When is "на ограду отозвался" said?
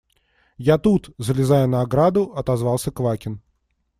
1.67-2.89